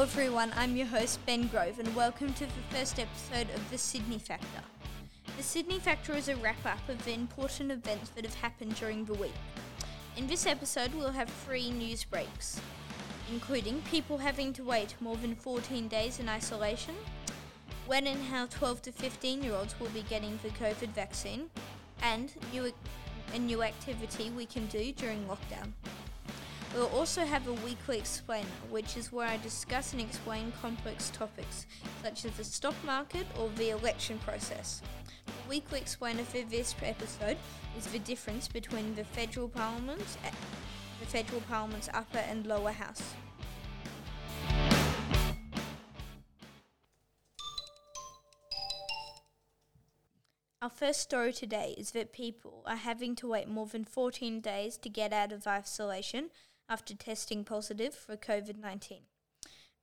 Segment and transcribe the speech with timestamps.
[0.00, 0.50] Hello, everyone.
[0.56, 4.62] I'm your host, Ben Grove, and welcome to the first episode of The Sydney Factor.
[5.36, 9.04] The Sydney Factor is a wrap up of the important events that have happened during
[9.04, 9.34] the week.
[10.16, 12.62] In this episode, we'll have three news breaks,
[13.30, 16.94] including people having to wait more than 14 days in isolation,
[17.86, 21.50] when and how 12 to 15 year olds will be getting the COVID vaccine,
[22.02, 22.72] and new,
[23.34, 25.72] a new activity we can do during lockdown.
[26.74, 31.66] We'll also have a weekly explainer, which is where I discuss and explain complex topics,
[32.00, 34.80] such as the stock market or the election process.
[35.26, 37.38] The weekly explainer for this episode
[37.76, 40.16] is the difference between the federal parliament's,
[41.00, 43.14] the federal parliament's upper and lower house.
[50.62, 54.76] Our first story today is that people are having to wait more than 14 days
[54.76, 56.30] to get out of isolation
[56.70, 59.00] after testing positive for COVID 19.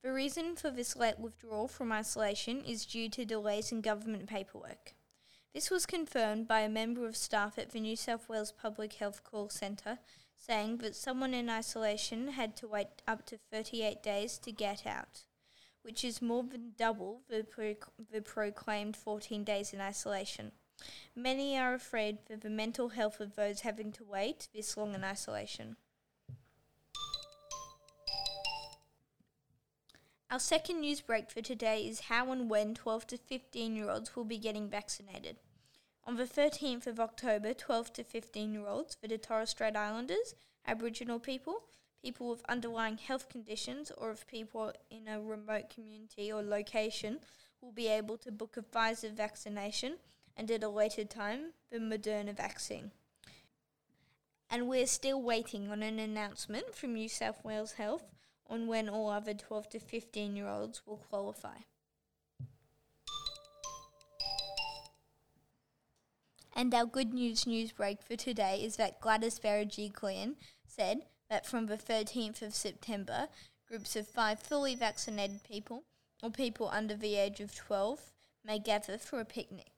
[0.02, 4.94] The reason for this late withdrawal from isolation is due to delays in government paperwork.
[5.52, 9.22] This was confirmed by a member of staff at the New South Wales Public Health
[9.22, 9.98] Call Centre,
[10.34, 15.24] saying that someone in isolation had to wait up to 38 days to get out,
[15.82, 17.74] which is more than double the, pro-
[18.10, 20.52] the proclaimed 14 days in isolation.
[21.14, 25.02] Many are afraid for the mental health of those having to wait this long in
[25.02, 25.76] isolation.
[30.30, 34.14] Our second news break for today is how and when 12 to 15 year olds
[34.14, 35.36] will be getting vaccinated.
[36.04, 40.34] On the 13th of October, 12 to 15 year olds for the Torres Strait Islanders,
[40.66, 41.62] Aboriginal people,
[42.02, 47.20] people with underlying health conditions, or if people in a remote community or location
[47.62, 49.94] will be able to book a Pfizer vaccination
[50.36, 52.90] and at a later time the Moderna vaccine.
[54.50, 58.04] And we're still waiting on an announcement from New South Wales Health
[58.48, 61.58] on when all other 12 to 15 year olds will qualify.
[66.56, 70.34] And our good news news break for today is that Gladys Berejiklian
[70.66, 73.28] said that from the 13th of September,
[73.68, 75.84] groups of five fully vaccinated people
[76.20, 78.12] or people under the age of 12
[78.44, 79.70] may gather for a picnic.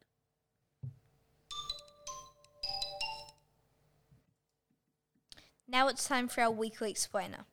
[5.68, 7.44] Now it's time for our weekly explainer.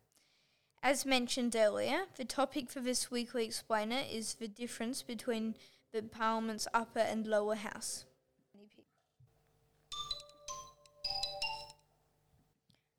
[0.82, 5.56] As mentioned earlier, the topic for this weekly explainer is the difference between
[5.92, 8.04] the Parliament's upper and lower house.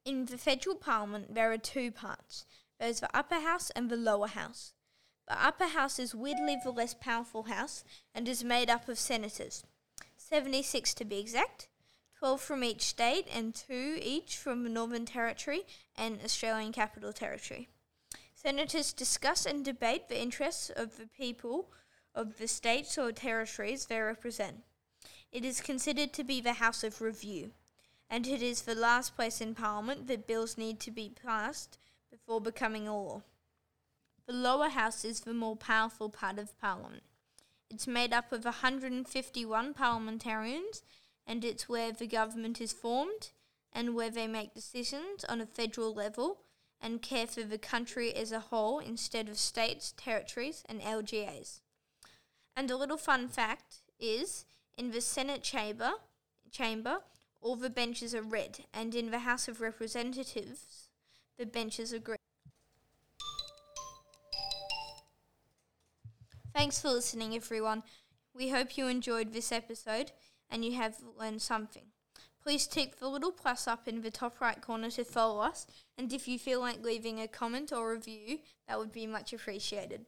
[0.04, 2.46] In the federal parliament, there are two parts
[2.80, 4.74] there's the upper house and the lower house.
[5.28, 7.84] The upper house is weirdly the less powerful house
[8.16, 9.64] and is made up of senators,
[10.16, 11.68] 76 to be exact,
[12.20, 15.62] 12 from each state and 2 each from the Northern Territory
[15.96, 17.70] and Australian Capital Territory.
[18.36, 21.72] Senators discuss and debate the interests of the people
[22.14, 24.64] of the states or territories they represent.
[25.32, 27.52] It is considered to be the House of Review
[28.10, 31.78] and it is the last place in Parliament that bills need to be passed
[32.12, 33.22] before becoming a law.
[34.28, 37.04] The lower house is the more powerful part of Parliament.
[37.70, 40.82] It's made up of 151 parliamentarians,
[41.30, 43.30] and it's where the government is formed
[43.72, 46.40] and where they make decisions on a federal level
[46.82, 51.60] and care for the country as a whole instead of states, territories, and LGAs.
[52.56, 54.46] And a little fun fact is
[54.76, 55.92] in the Senate chamber,
[56.52, 57.02] chamber
[57.42, 60.90] all the benches are red, and in the House of Representatives,
[61.38, 62.18] the benches are green.
[66.56, 67.84] Thanks for listening, everyone.
[68.34, 70.12] We hope you enjoyed this episode
[70.50, 71.86] and you have learned something.
[72.42, 75.68] Please tick the little plus up in the top right corner to follow us,
[75.98, 80.06] and if you feel like leaving a comment or review, that would be much appreciated.